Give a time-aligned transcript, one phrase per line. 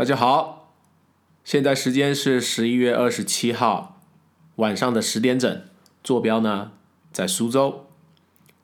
[0.00, 0.72] 大家好，
[1.44, 4.00] 现在时间是十一月二十七号
[4.56, 5.62] 晚上的十点整，
[6.02, 6.70] 坐标呢
[7.12, 7.84] 在苏州。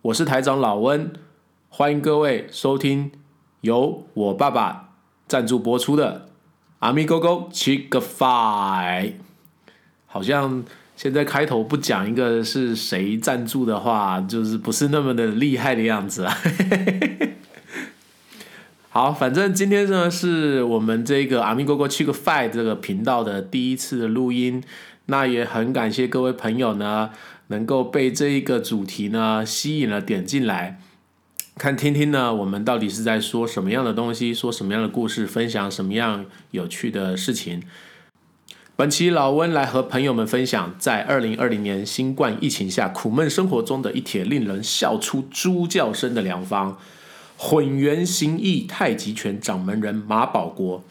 [0.00, 1.12] 我是台长老温，
[1.68, 3.12] 欢迎各位收听
[3.60, 4.94] 由我爸爸
[5.28, 6.28] 赞助播出的
[6.78, 9.04] 《阿咪勾勾吃个饭》。
[10.06, 10.64] 好像
[10.96, 16.34] 现在开头不讲一个是谁赞助的话，就是不是那么的厉害的样子啊。
[18.96, 24.64] 好，反正今天呢是我们这个阿咪哥哥去个 five 这个频道的第一次的录音，
[25.04, 27.10] 那也很感谢各位朋友呢，
[27.48, 30.80] 能够被这一个主题呢吸引了点进来，
[31.58, 37.62] 看听听呢我们到底是在说什么样的东西，说什么样的故事，分享什么样有趣的事情。
[38.76, 46.78] 本期老温来和朋友们分享，在二零二零年新冠疫情下苦闷生活中的一帖令人笑出猪叫声的良方。
[47.36, 50.82] 混元形意太极拳掌门人马保国，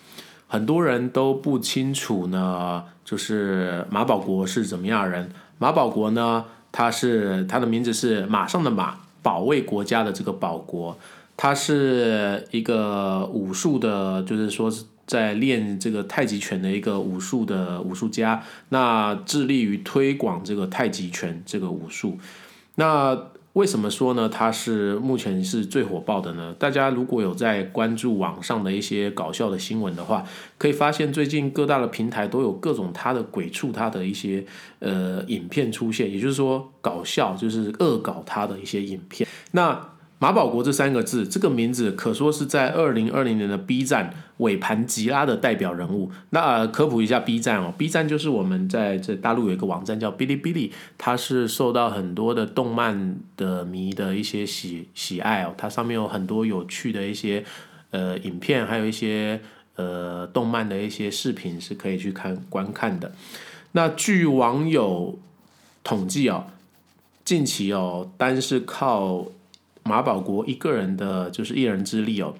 [0.47, 2.83] 很多人都不清楚呢。
[3.03, 5.29] 就是马保国是怎么样人？
[5.59, 10.97] 马保国呢，他是他的名字是马上的马，保卫国家的这个保国。
[11.37, 18.41] 他是一个武术的，就是说是在练这个太极拳的一个武术的武术家。
[18.69, 22.17] 那致力于推广这个太极拳这个武术。
[22.75, 23.15] 那
[23.55, 24.27] 为什么说呢？
[24.27, 26.53] 它是目前是最火爆的呢？
[26.59, 30.25] 大家如果有在关注网上的一些搞笑的新闻的话，
[30.57, 34.45] 可以发现最近各大的平台都有各种它的鬼畜它的一些
[34.79, 39.25] 呃影片出现，也就是说搞笑就是恶搞它的一些影片。
[39.51, 46.09] 那马保国这三个字，这个名字可说是在二零二零年的 B 站尾盘吉拉的代表人物。
[46.29, 57.43] 那科普一下 B 站哦，B 站就是我们在这大陆有一个网站叫哔哩哔哩，它是受到很多的动漫的迷的一些喜喜爱哦，它上面有很多有趣的一些
[57.91, 59.41] 呃影片，还有一些
[59.75, 63.11] 呃动漫的一些视频是可以去看观看的。
[63.73, 65.19] 那据网友
[65.83, 66.45] 统计哦，
[67.25, 69.25] 近期哦，单是靠
[69.87, 72.33] 马保国一个人的就是一人之力哦，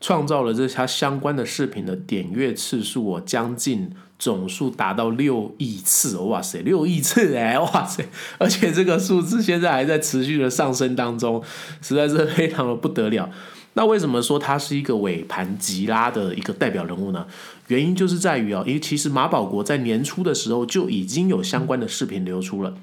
[0.00, 8.04] 创造了这他相关的视频的点阅次数哦，将近总数达到六亿次哦，哇塞，六亿次哎， 哇塞，
[8.38, 11.40] 而且这个数字现在还在持续的上升当中，
[11.80, 13.30] 实在是非常的不得了。
[13.74, 17.28] 那为什么说他是一个尾盘吉拉的一个代表人物呢？
[17.68, 22.74] 原因就是在于哦，因为其实马保国在年初的时候就已经有相关的视频流出了，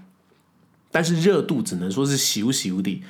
[0.89, 3.03] 但是热度只能说是小小的。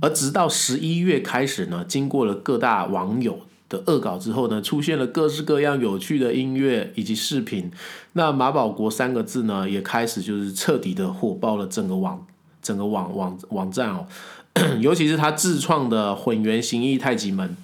[0.00, 7.70] 而直到十一月开始呢，经过了各大网友的恶搞之后呢，出现了各式各样有趣的音乐以及视频。
[8.12, 12.24] 那马保国三个字呢，也开始就是彻底的火爆了整个网
[12.62, 14.06] 整个网网网站哦。
[14.80, 17.56] 尤其是他自创的混元形意太极门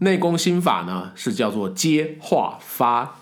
[0.00, 3.16] 内功心法呢，是叫做接化发。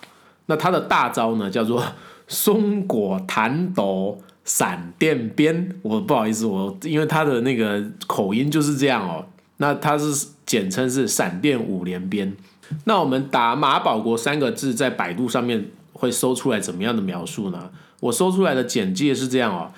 [0.46, 1.82] 那他的大招呢，叫做
[2.28, 4.22] 松果弹抖。
[4.44, 9.26] 闪电鞭，我不好意思，我因为他的那个口音就是这样哦。
[9.56, 12.36] 那他是简称是闪电五连鞭。
[12.84, 17.70] 那我们打马保国三个字在百度上面会搜出来怎么样的描述呢？
[18.00, 19.72] 我搜出来的简介是这样哦：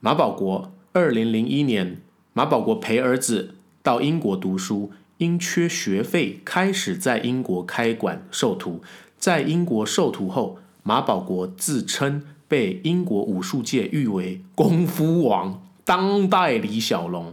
[0.00, 2.00] 马保国，二零零一年，
[2.32, 8.82] 马保国陪儿子到英国读书，因缺学费，开始在英国开馆授徒。
[9.18, 12.22] 在英国授徒后，马保国自称。
[12.50, 17.32] 被英国武术界誉为“功夫王”，当代李小龙。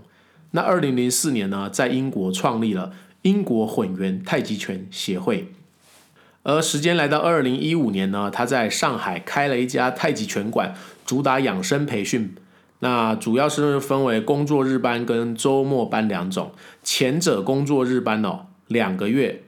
[0.51, 5.47] 那二零零四年呢，在英国创立了英国混元太极拳协会。
[6.44, 12.35] 而时间来到二零一五年呢，他在上海开了一家太极拳馆，主打养生培训。
[12.81, 16.51] 那主要是分为工作日班跟周末班两种。
[16.84, 19.41] 前者工作日班哦，两个月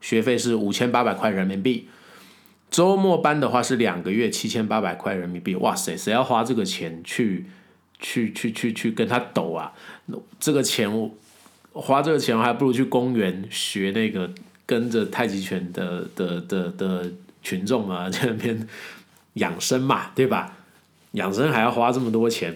[0.00, 1.88] 学费是五千八百块人民币。
[2.70, 7.46] 周末班的话是两个月七千八百块人民币，哇塞，谁要花这个钱去
[7.98, 9.72] 去去去去跟他斗啊？
[10.38, 11.10] 这个钱我
[11.72, 14.30] 花这个钱，我还不如去公园学那个
[14.66, 17.10] 跟着太极拳的的的的
[17.42, 18.68] 群众啊，在那边
[19.34, 20.56] 养生嘛，对吧？
[21.12, 22.54] 养生还要花这么多钱。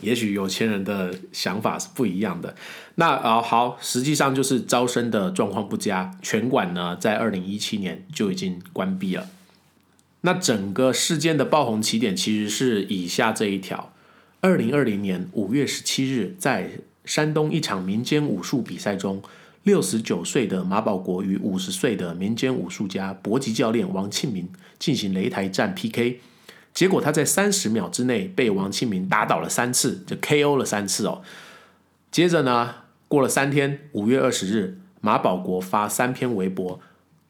[0.00, 2.54] 也许有钱人的想法是不一样的。
[2.96, 9.28] 那啊好，实际上就是招生的状况不佳，拳馆呢在二零一七年就已经关闭了。
[10.22, 13.92] 那整个事件的爆红起点其实是以下这一条：
[14.40, 16.72] 二零二零年五月十七日，在
[17.04, 19.22] 山东一场民间武术比赛中，
[19.62, 24.48] 六十九岁的马保国与五十岁的民间武术家搏击教练王庆明
[24.78, 26.20] 进行擂台战 PK。
[26.78, 31.22] 结果他在三十秒之内被王庆明打倒了三次，就 KO 了三次哦。
[32.12, 32.72] 接着呢，
[33.08, 36.78] 过了三天，五月二十日，马保国发三篇微博，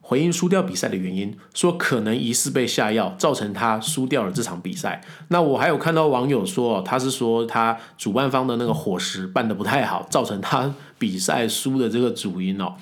[0.01, 5.01] 回应输掉比赛的原因，说可能疑似被下药，造成他输掉了这场比赛。
[5.29, 12.75] 那我还有看到网友说，他是说他主办方的那个伙食办的不太好，造成他比赛输的这个主因哦。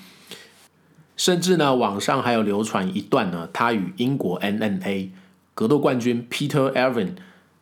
[1.16, 5.08] 甚至呢，网上还有流传一段呢，他与英国 NNA
[5.58, 7.14] 格斗冠军 Peter Evan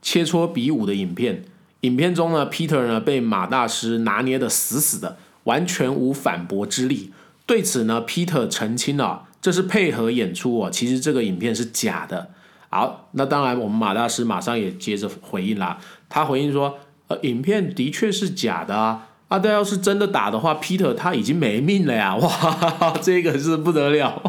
[0.02, 1.44] 切磋比武的影片。
[1.81, 7.14] 影片中呢，Peter 呢被马大师拿捏的死死的，完全无反驳之力。
[7.46, 9.22] 对此呢，Peter 澄清了。
[9.40, 12.28] 这是配合演出哦，其实这个影片是假的。
[12.69, 15.78] 好，那当然，我们马大师马上也接着回应啦。
[16.10, 16.78] 他回应说
[17.08, 19.08] ：“呃，影片的确是假的啊。
[19.28, 22.14] 啊，但要是真的打的话，Peter 他已经没命了呀！
[22.16, 24.22] 哇， 这个是不得了。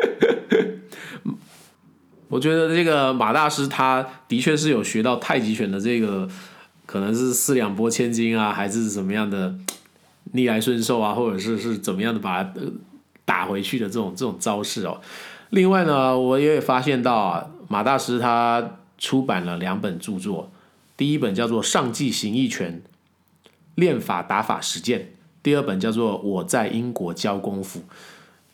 [2.28, 6.28] 我觉得这个马大师他的确是有学到太极拳的这个，
[6.84, 9.54] 可能是四两拨千斤啊，还是怎么样的
[10.32, 12.52] 逆来顺受啊，或者是是怎么样的把。
[13.26, 15.00] 打回去的这种这种招式哦。
[15.50, 20.48] 另外呢，我也发现到啊，马大师他出版了两本著作，
[20.96, 22.80] 第一本叫做《上计形意拳
[23.74, 25.00] 练法打法实践》，
[25.42, 27.80] 第二本叫做《我在英国教功夫》。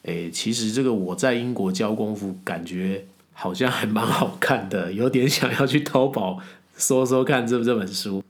[0.04, 6.38] 诶，其实这个我在英国教功夫，感觉好像还蛮好看的，有点想要去淘宝
[6.76, 8.22] 搜搜看这这本书。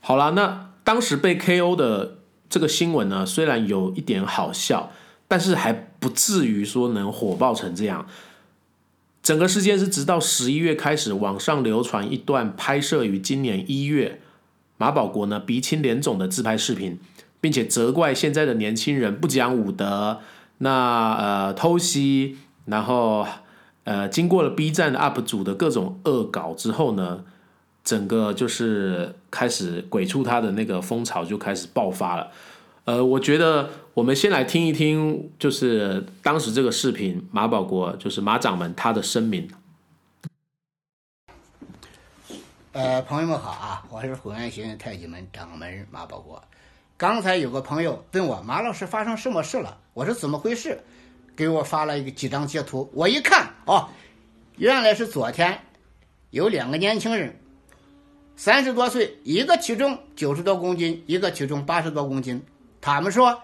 [0.00, 2.18] 好了，那当时被 KO 的
[2.48, 4.90] 这个新闻呢，虽然有一点好笑。
[5.28, 8.06] 但是还不至于说能火爆成这样。
[9.22, 14.20] 整个事件是直到十一月开始，网上流传一段拍摄于今年一月
[14.76, 17.00] 马保国呢鼻青脸肿的自拍视频，
[17.40, 20.20] 并且责怪现在的年轻人不讲武德，
[20.58, 23.26] 那呃偷袭，然后
[23.84, 27.24] 呃经过了 B 站 UP 主的各种恶搞之后呢，
[27.82, 32.30] 整个就是开始鬼畜他的那个风潮就开始爆发了。
[32.84, 39.48] 呃，我觉得我们先来听一听，就是当时这个视频，马保国就是马掌门他的声明。
[42.72, 46.42] 呃，朋友们好啊，我是混元行太极门掌门马保国。
[46.96, 50.80] 刚才有个朋友问我马老师发生什么事了，我说怎么回事？
[51.36, 53.90] 给我发了一个几张截图，我一看哦，
[54.56, 55.60] 原来是昨天
[56.30, 57.38] 有两个年轻人，
[58.34, 62.44] 三十多岁，一个体重九十多公斤，一个体重八十多公斤。
[62.80, 63.40] 他们说，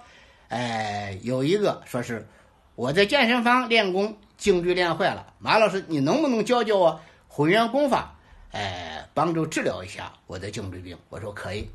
[0.48, 2.26] 哎，有一个说是
[2.74, 5.34] 我在健身房练功，颈椎练坏了。
[5.38, 8.18] 马老师，你能不能教教我混元功法，
[8.50, 10.98] 哎，帮助治疗一下我的颈椎病？
[11.10, 11.70] 我说可以。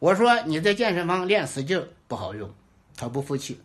[0.00, 2.52] 我说你在健身房练死劲不好用，
[2.96, 3.60] 他不服气。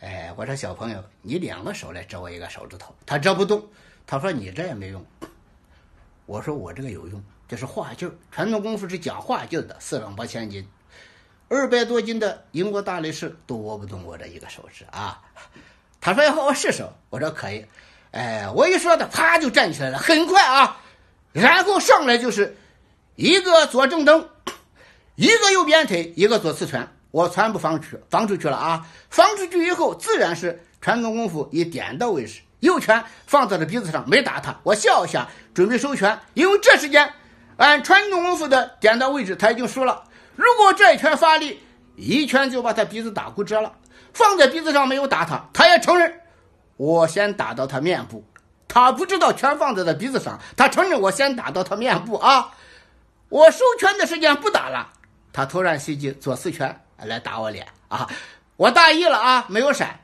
[0.00, 3.66] 哎，我说小朋友，你两个手来折我一个手指头，他折不动。
[4.06, 5.04] 他说你这也没用。
[6.24, 8.12] 我说我这个有用，这是化劲儿。
[8.30, 10.66] 传统功夫是讲化劲的，四两拨千斤。
[11.48, 15.22] 二百多斤的英国大力士都握不动我这一个手指啊！
[16.00, 17.64] 他说要和我试试，我说可以。
[18.10, 20.80] 哎，我一说他啪就站起来了，很快啊，
[21.32, 22.56] 然后上来就是
[23.16, 24.28] 一个左正蹬，
[25.16, 28.86] 一个右鞭腿，一个左刺拳，我全部放出去，放出去了啊！
[29.08, 34.54] 放出去以后，自然是传统功夫以点到为止，右拳放在了鼻子上，没打他。
[34.62, 37.10] 我笑一下，准备收拳，因为这时间
[37.56, 40.04] 按传统功夫的点到位置，他已经输了。
[40.36, 41.60] 如果这一拳发力，
[41.96, 43.72] 一拳就把他鼻子打骨折了。
[44.12, 46.20] 放在鼻子上没有打他，他也承认
[46.76, 48.24] 我先打到他面部。
[48.66, 52.50] 他不知道拳放在他鼻子上，他承认我先打到他面部啊。
[53.28, 54.88] 我收拳的时间不打了，
[55.32, 58.08] 他突然袭击左四拳来打我脸啊！
[58.56, 59.98] 我大意了啊，没有闪。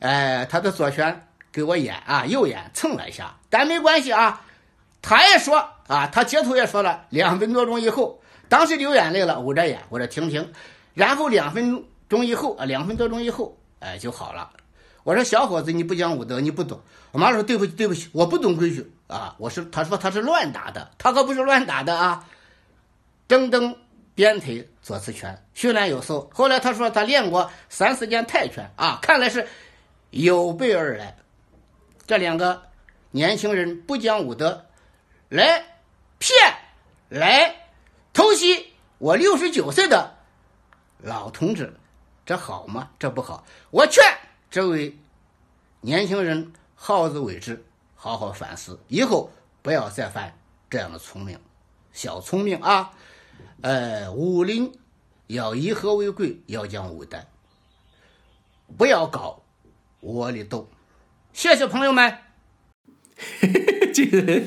[0.00, 4.42] 哎，他的左拳给我眼啊，右眼蹭了一下，但没关系啊。
[5.02, 8.20] 他也说啊，他截图也说了，两分多钟以后。
[8.48, 10.52] 当时流眼泪了，捂着眼，我说停停，
[10.94, 14.50] 然后两分钟以后啊，两分多钟以后，哎就好了。
[15.02, 16.80] 我说小伙子，你不讲武德，你不懂。
[17.12, 19.34] 我妈说对不起，对不起，我不懂规矩啊。
[19.38, 22.24] 我说，他说他是乱打的，他可不是乱打的啊。
[23.28, 23.74] 噔噔
[24.16, 26.28] 鞭腿左刺拳，训练有素。
[26.32, 29.46] 后来他说他练过三四件泰拳啊，看来是
[30.10, 31.16] 有备而来。
[32.06, 32.62] 这两个
[33.10, 34.66] 年轻人不讲武德，
[35.28, 35.62] 来
[36.18, 36.34] 骗，
[37.10, 37.54] 来。
[38.14, 40.16] 偷袭我六十九岁的
[40.96, 41.78] 老同志，
[42.24, 42.88] 这好吗？
[42.98, 43.44] 这不好。
[43.70, 44.02] 我劝
[44.50, 44.96] 这位
[45.82, 47.62] 年轻人好自为之，
[47.94, 49.30] 好好反思，以后
[49.60, 50.38] 不要再犯
[50.70, 51.38] 这样的聪明
[51.92, 52.90] 小聪明啊！
[53.60, 54.72] 呃，武林
[55.26, 57.18] 要以和为贵，要讲武德，
[58.76, 59.42] 不要搞
[60.00, 60.68] 窝里斗。
[61.32, 62.18] 谢谢朋友们。
[63.94, 64.42] 这个。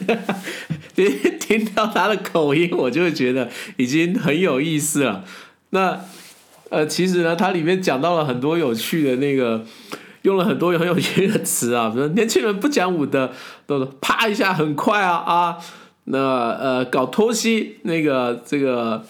[1.40, 5.24] 听到他的口音，我就会觉得已经很有意思了。
[5.70, 6.02] 那
[6.70, 9.66] 呃，其实呢，它里面讲到了很多有趣的那个
[10.24, 13.32] 用了很多很有趣的词啊，比如年轻人不讲武德，
[13.66, 15.58] 都是啪一下很快啊啊，
[16.10, 19.04] 那呃搞偷袭那个这个。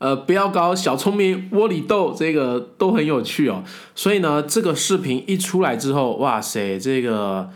[0.00, 3.62] 呃，不要搞小聪明窝里斗，这个都很有趣哦。
[3.94, 7.50] 所以呢，这个视频一出来之后，哇塞，这个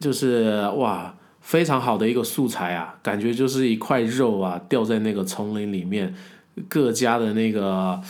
[0.00, 6.14] 就是哇，非常好的一个素材啊，感觉就是一块肉啊，掉在那个丛林里面，
[6.70, 8.00] 各家的那个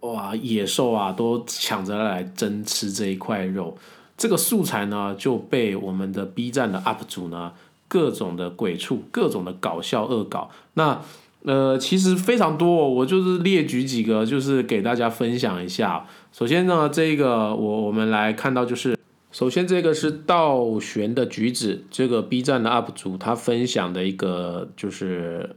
[0.00, 3.78] 哇野兽啊，都抢着来争吃这一块肉。
[4.16, 7.52] 这个素材呢，就被我们的 B 站的 UP 主呢，
[7.88, 11.02] 各种的鬼畜，各种的搞笑恶搞，那。
[11.44, 16.04] 呃，其实非常多，我就是列举几个，就是给大家分享一下。
[16.32, 18.98] 首先呢，这个我我们来看到就是，
[19.30, 25.54] 首先这个是倒悬的橘子，这个 B 站的 UP 主他分享的一个就是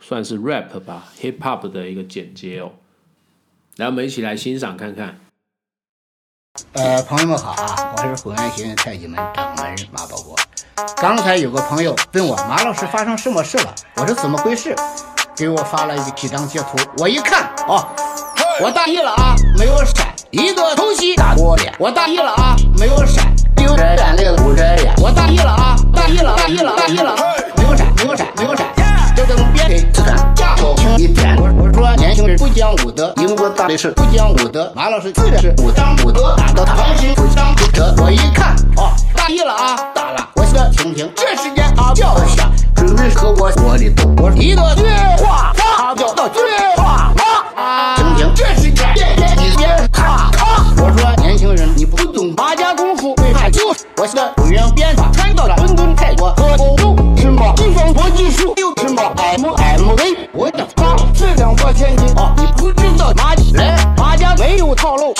[0.00, 2.72] 算是 rap 吧，hip hop 的一个简介哦。
[3.76, 5.20] 来，我们一起来欣赏看看。
[6.72, 10.34] 呃，朋友们好啊，我是浑安学院太极门掌门马保国。
[10.96, 13.64] 刚才有个朋友问我马老师发生什么事了，
[13.96, 14.76] 我说怎么回事？
[15.34, 17.84] 给我发了一几张截图，我一看，哦，
[18.60, 23.24] 我大意了啊，没有闪，一个偷袭打我脸，我大意了啊，没有闪，
[23.56, 27.16] 流着眼泪捂着眼，我大意了啊，大意了，大意了，大意了，
[27.56, 28.66] 没有闪，没有闪，没有闪，
[29.16, 31.36] 就等别给自转架头轻一点。
[31.36, 39.76] 我我说年轻人不讲武德，因为我打的是不讲武德，马老师自然是武当武德，打到他放心不讲武德，我一看，哦，大意了啊，
[40.94, 42.50] 这时间他叫下。
[42.74, 46.40] 准备和我我的斗，我一个对话，他叫到对
[46.76, 47.96] 话吗？
[47.96, 50.64] 听听，这是间别别别别哈哈。
[50.76, 56.96] 我说年轻人，你不懂八家功夫，为啥就我的不愿变化传到了伦敦、泰国和欧洲？
[57.16, 58.54] 什么西方国技术？
[58.56, 60.28] 又什么 M M V？
[60.32, 62.32] 我的妈，质量多前进啊！
[62.36, 65.12] 你不知道马来马家没有套路，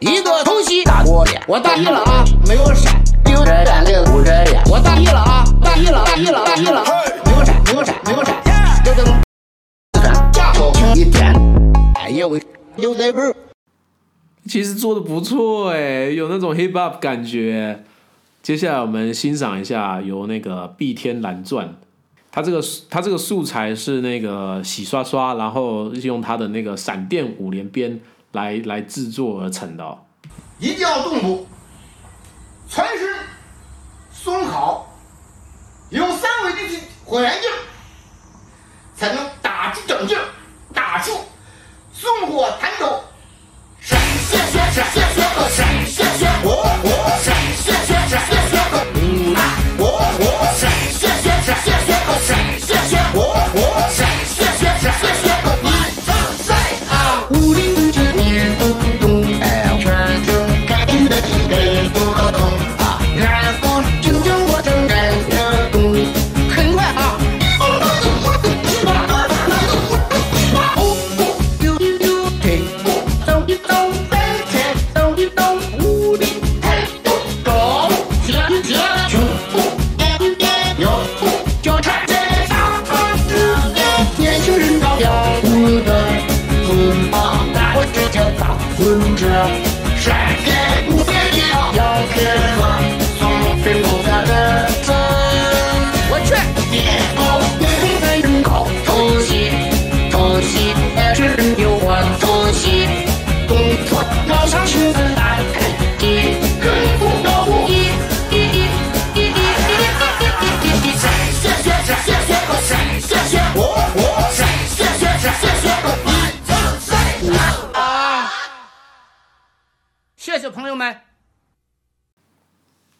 [0.00, 6.84] 一个偷袭打我脸，我大意了啊，没有闪，流着眼泪捂着眼，我大意了啊，大意了，大意了，大意了，
[7.24, 8.36] 没有闪，没有闪，没有闪，
[8.84, 9.04] 就等
[10.00, 11.34] 闪，架头轻一点，
[11.96, 12.40] 哎呀喂，
[12.76, 13.18] 有在不？
[14.48, 17.82] 其实做的不错哎，有那种 hip hop 感觉。
[18.40, 21.74] 接下来我们欣赏一下由那个碧天蓝钻，
[22.30, 28.00] 他这个他这个素材是那个洗刷刷，然后用他的那个闪电五连鞭。
[28.32, 29.98] 来来制作而成的，
[30.58, 31.46] 一定要动步，
[32.68, 33.08] 全身
[34.12, 34.86] 松好，
[35.90, 36.58] 用三维的
[37.04, 37.50] 火眼镜，
[38.94, 40.18] 才能打出整劲，
[40.74, 41.12] 打出
[41.92, 43.02] 松火弹头，
[43.80, 46.50] 闪现现闪现现个闪现现火
[46.82, 46.88] 火
[47.22, 49.40] 闪现现闪现现个嗯啊
[49.78, 49.86] 火
[50.18, 50.22] 火
[50.54, 53.22] 闪现现闪现现个闪现现火
[53.54, 53.56] 火
[53.88, 54.07] 闪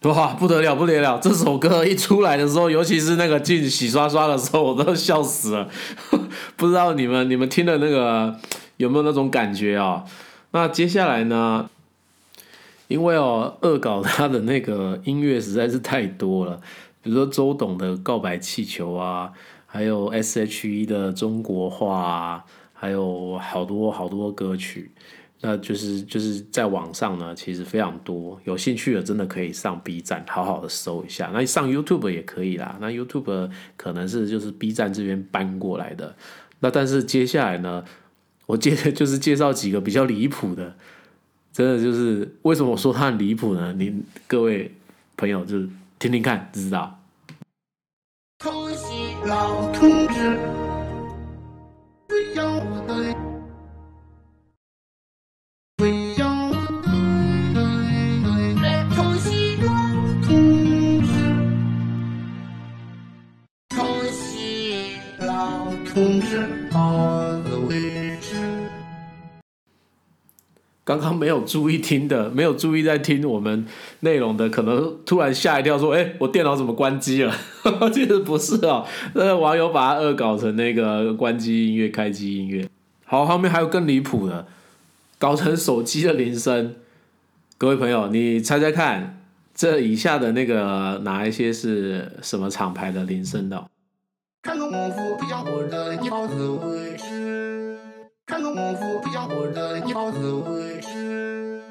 [0.08, 1.18] 哇，不得了，不得了！
[1.18, 5.68] 这首歌一出来的时候，尤其是那个进洗刷刷的时候，我都笑死了。
[6.56, 8.34] 不知道你们你们听的那个
[8.78, 10.04] 有没有那种感觉啊？
[10.52, 11.68] 那接下来呢？
[12.86, 16.58] 因为哦，恶搞他的那个音乐实在是太多了，
[17.02, 19.30] 比如说周董的《告白气球》啊，
[19.66, 24.90] 还有 S.H.E 的《中国话》啊，还有好多好多歌曲。
[25.40, 31.30] 那就是就是在网上呢，其实非常多，有兴趣的真的可以上 B 站好好的搜一下。
[31.32, 32.76] 那上 YouTube 也可以啦。
[32.80, 36.16] 那 YouTube 可能是就是 B 站这边搬过来的。
[36.60, 37.84] 那但是接下来呢，
[38.46, 40.74] 我介 就是介绍几个比较离谱的，
[41.52, 43.72] 真的就是为什么我说它很离谱呢？
[43.74, 44.74] 您各位
[45.16, 45.68] 朋友就是
[46.00, 46.98] 听听看，知道。
[48.40, 50.38] 偷袭老同志，
[70.84, 73.66] 刚刚没有注意听的，没有注意在听我们
[74.00, 77.34] 内容的，可能突然吓一跳说：“哎，我电脑怎么关机了？”
[77.92, 82.66] 其实不是哦，那个网友把它恶搞成那个关机音乐、开机音乐。
[83.04, 84.46] 好，后面还有更离谱的，
[85.18, 86.76] 搞成手机的铃声。
[87.58, 89.22] 各位朋友，你猜猜看，
[89.54, 93.62] 这以下的那个哪一些是什么厂牌的铃声的？
[94.40, 97.04] 看功夫不讲活的，你好自为之；
[98.24, 101.62] 看功夫不讲活的，你好自为之。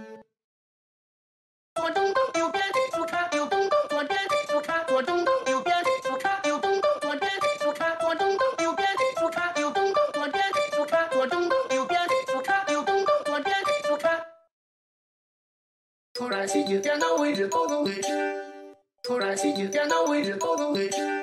[1.75, 2.61] 左中东右边
[2.93, 4.19] 左看右东东左边
[4.49, 10.43] 左看左中东右边左看右东东左边左看左中东右边左看右东东左边
[10.75, 13.55] 左看左中东右边左看右东东左边
[13.87, 14.21] 左看。
[16.13, 18.09] 突然袭击电脑位置，走走位置。
[19.03, 21.16] 突然袭击电脑位置，走走位置。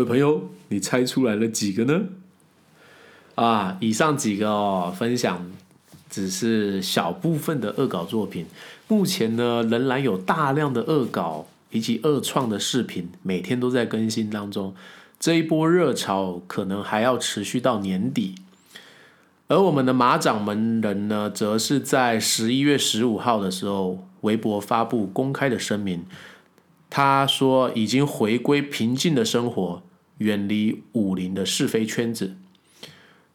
[0.00, 2.02] 位朋友，你猜出来了几个呢？
[3.34, 5.50] 啊，以上几个哦，分享
[6.08, 8.46] 只是小部分的恶搞作品。
[8.88, 14.74] 目前呢，仍然有大量的恶搞以及恶创的视频，每天都在更新当中。
[15.18, 18.34] 这一波热潮可能还要持续到年底，
[19.48, 26.04] 而我们的马掌门人呢，则是在十一月十五号的时候，微博发布公开的声明，
[26.88, 29.82] 他说已经回归平静的生活，
[30.20, 32.36] 远离武林的是非圈子。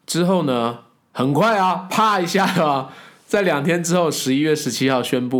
[0.07, 0.79] 之后呢，
[1.11, 2.91] 很快啊，啪一下啊，
[3.27, 5.39] 在两天之后，十一月十七号宣布，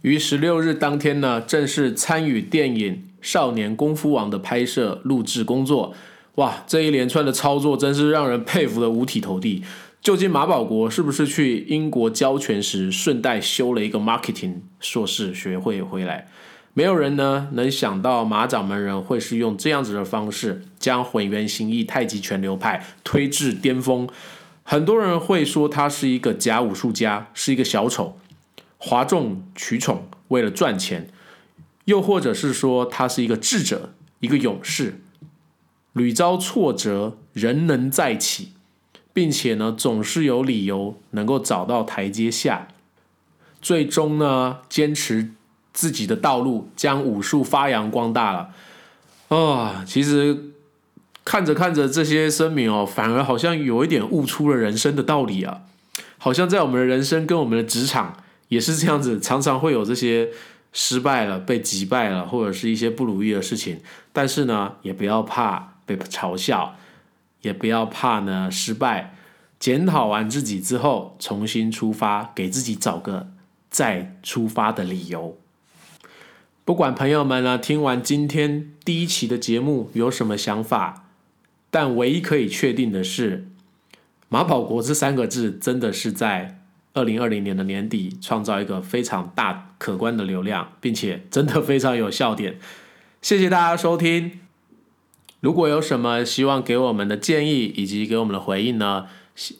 [0.00, 3.04] 于十六日当天呢，正式参与电影。
[3.20, 5.92] 少年功夫王的拍摄录制工作，
[6.36, 9.64] 哇，这一连串的操作真是让人佩服的五体投地。
[10.00, 16.28] 究竟马保国是不是去英国教拳时顺带修了一个 marketing 硕士学会回来？
[16.74, 24.08] 没有人呢能想到马掌门人会是用这样子的方式将混元形意太极拳流派推至巅峰。
[24.62, 28.18] 很多人会说他是一个假武术家，是一个小丑，
[28.76, 31.08] 哗众取宠，为了赚钱。
[31.86, 35.00] 又或者是说他是一个智者，一个勇士，
[35.94, 38.52] 屡遭挫折仍能再起，
[39.14, 42.68] 并且呢总是有理由能够找到台阶下，
[43.62, 45.30] 最终呢坚持
[45.78, 48.50] 自己的道路，将武术发扬光大了。
[49.28, 50.50] 啊，其实
[51.24, 55.60] 看着看着这些声明哦，反而好像有一点悟出了人生的道理啊，
[56.18, 58.16] 好像在我们的人生跟我们的职场
[58.48, 60.30] 也是这样子，常常会有这些。
[60.70, 63.80] 失败了，被击败了，或者是一些不如意的事情，
[64.12, 66.76] 但是呢，也不要怕被嘲笑，
[67.40, 69.16] 也不要怕呢失败。
[69.58, 73.28] 检讨完自己之后，重新出发，给自己找个
[73.70, 75.38] 再出发的理由。
[76.68, 81.06] 不管朋友们呢听完今天第一期的节目有什么想法，
[81.70, 83.48] 但唯一可以确定的是，
[84.28, 86.60] 马保国这三个字真的是在。
[86.92, 92.58] 二零二零年的年底，创造一个非常大可观的流量，并且真的非常有笑点。
[93.22, 94.40] 谢谢大家收听。
[95.40, 99.06] 如果有什么希望给我们的建议以及给我们的回应呢？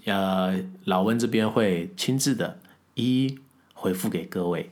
[0.04, 2.58] 呃，老温这边会亲自的
[2.92, 3.38] 一一
[3.72, 4.68] 回复给各位。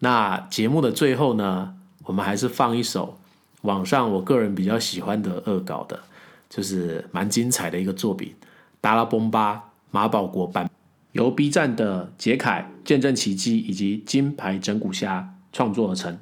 [0.00, 3.18] 那节目的最后呢，我们还是放一首
[3.62, 6.00] 网上我个人比较喜欢的恶搞的，
[6.48, 8.34] 就是蛮精彩的一个作品
[8.80, 10.64] 《达拉崩巴马保国版》。
[11.12, 16.16] 由 B 站的杰凯见证奇迹以及金牌整蛊虾创作而成。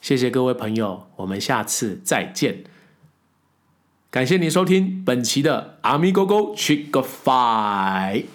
[0.00, 2.64] 谢谢各位朋友，我们下次再见。
[4.10, 8.26] 感谢您收听本期的阿咪哥哥 Chick Five。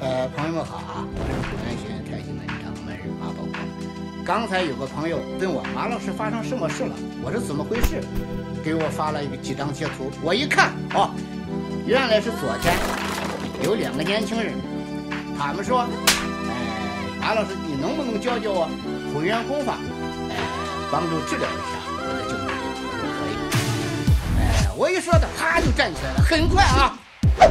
[0.00, 0.78] 呃，朋友们好
[4.28, 8.04] 刚才有个朋友问我马老师发生什么事了，我说怎么回事？
[8.62, 11.08] 给我发了一个几张截图，我一看，哦。
[11.86, 12.74] 原来是昨天
[13.64, 14.52] 有两个年轻人，
[15.38, 15.80] 他们说
[16.44, 16.52] ：“哎，
[17.18, 18.68] 马老师，你能不能教教我
[19.14, 19.78] 混元功法？
[20.28, 20.36] 哎，
[20.92, 22.52] 帮助治疗一下我的颈椎。”
[22.84, 23.32] 我说可以。
[24.36, 26.92] 哎，我一说他，他就站起来了，很快啊，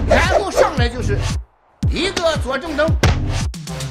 [0.08, 1.18] 然后上来就是
[1.92, 2.88] 一个左正蹬，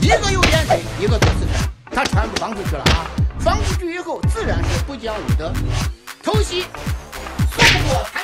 [0.01, 1.65] 一个右颠腿，一个左四拳，
[1.96, 3.09] 他全部放出去了啊！
[3.40, 5.50] 放出去以后，自然是不讲武德，
[6.22, 6.66] 偷袭，
[7.50, 8.22] 说不过，弹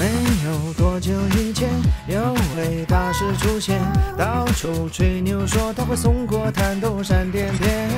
[0.00, 0.30] 没。
[0.42, 1.68] 有多久以前，
[2.08, 3.78] 有位大师出现，
[4.16, 7.90] 到处吹牛说他会送过弹斗闪电片，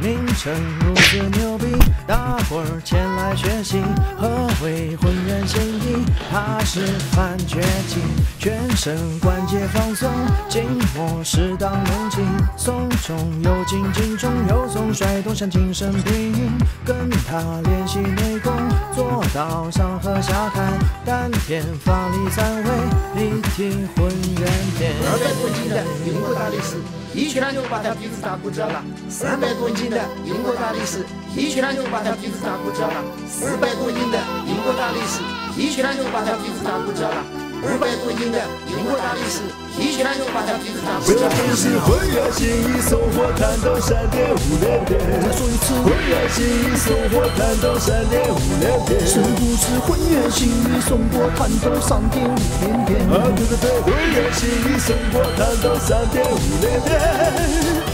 [0.00, 1.66] 名称如此牛逼，
[2.06, 3.82] 大伙儿前来学习。
[4.16, 6.04] 何为浑圆形意？
[6.30, 8.00] 它是反绝技，
[8.38, 10.10] 全身关节放松，
[10.48, 10.64] 筋
[10.96, 12.22] 膜适当隆起，
[12.56, 16.32] 松中有紧，紧中有松，甩动像精神病。
[16.84, 18.52] 跟他练习内功，
[19.00, 20.60] 做到上颌下开，
[21.06, 22.70] 丹田发力三位，
[23.16, 24.44] 立体浑圆
[24.76, 24.92] 片。
[25.08, 26.76] 二百多斤的英国大力士，
[27.14, 28.84] 一拳就把他鼻子打骨折了。
[29.08, 33.02] 三百多斤的英国大力士，一拳就把他鼻子打骨折了。
[33.26, 35.24] 四百多斤的英国大力士，
[35.56, 37.24] 一拳就把他鼻子打骨折了。
[37.62, 39.44] 二百多斤的英国大力士，
[39.76, 41.28] 一拳就把他鼻子打骨折了。
[41.28, 44.96] 这是浑圆形意，送火弹斗闪电五连鞭。
[45.20, 48.96] 再说一次，浑圆形意，送火弹斗闪电五连鞭。
[49.04, 49.28] 是不
[49.60, 52.96] 是浑圆形意，送过弹斗上点五连鞭？
[53.12, 57.89] 啊，对对对，浑圆形意，送火弹斗闪电五连鞭。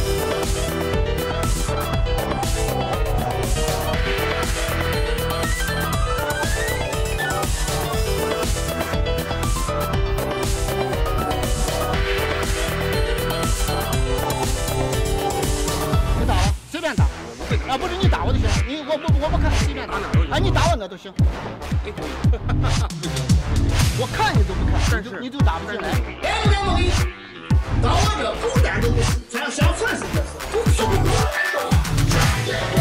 [18.97, 19.95] 我不我不看，随便打。
[20.31, 21.13] 哎，你打我那都行。
[23.99, 25.89] 我看你都不看，你就你就打不进来。
[26.23, 26.91] 哎，我给你，
[27.83, 31.09] 到我这狗蛋都不是，全小全是这是，狗屁不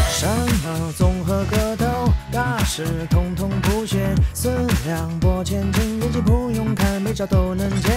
[0.10, 0.30] 山
[0.64, 1.86] 毛综合格斗，
[2.32, 4.16] 大师统统不屑。
[4.34, 7.92] 四两拨千斤，练习不用看，每招都能接。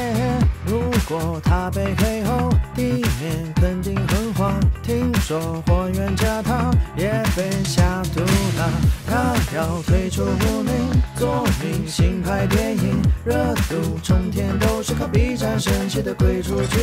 [0.67, 4.59] 如果他被黑后地面肯定很慌。
[4.88, 8.72] 听说火源家他也被下毒了，
[9.07, 10.72] 他要退出无名，
[11.14, 16.79] 做明星拍电影，热度冲天都是靠 B 站神奇的鬼出局。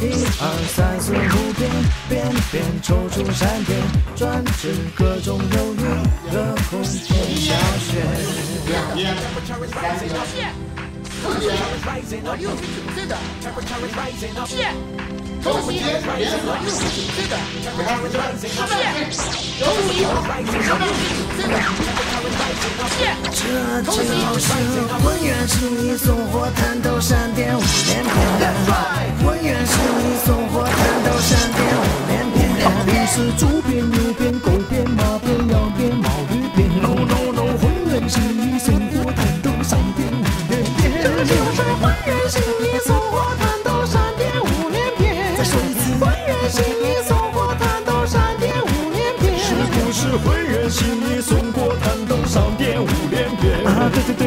[0.00, 1.70] 一二三四五遍，
[2.08, 3.82] 遍遍抽出闪电，
[4.16, 5.80] 专治各种忧郁
[6.32, 7.52] 和空天小
[7.84, 8.00] 雪。
[15.46, 19.14] 周喜联合六十九岁的，是，
[19.60, 21.54] 周喜六十九岁的，
[23.30, 23.38] 这
[23.84, 23.88] 就
[24.40, 24.50] 是
[25.04, 25.54] 浑圆形
[25.84, 28.10] 意送火弹头闪电五连鞭，
[29.24, 32.36] 浑圆形意送火弹头闪电五连鞭。
[32.64, 35.15] 到底是主鞭、牛鞭、狗鞭、马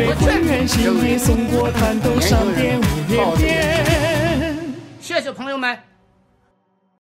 [0.06, 2.84] 啊，对对对，浑圆心意送火弹斗闪电五。
[5.02, 5.89] 谢谢朋友们。